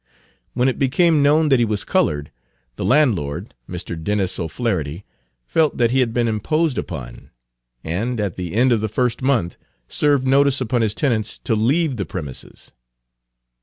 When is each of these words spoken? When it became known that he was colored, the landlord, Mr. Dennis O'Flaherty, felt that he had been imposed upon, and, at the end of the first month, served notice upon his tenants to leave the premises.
When 0.55 0.67
it 0.67 0.79
became 0.79 1.21
known 1.21 1.49
that 1.49 1.59
he 1.59 1.63
was 1.65 1.83
colored, 1.83 2.31
the 2.75 2.83
landlord, 2.83 3.53
Mr. 3.69 4.03
Dennis 4.03 4.39
O'Flaherty, 4.39 5.05
felt 5.45 5.77
that 5.77 5.91
he 5.91 5.99
had 5.99 6.11
been 6.11 6.27
imposed 6.27 6.79
upon, 6.79 7.29
and, 7.83 8.19
at 8.19 8.35
the 8.35 8.55
end 8.55 8.71
of 8.71 8.81
the 8.81 8.89
first 8.89 9.21
month, 9.21 9.57
served 9.87 10.25
notice 10.25 10.59
upon 10.59 10.81
his 10.81 10.95
tenants 10.95 11.37
to 11.43 11.53
leave 11.53 11.97
the 11.97 12.05
premises. 12.07 12.71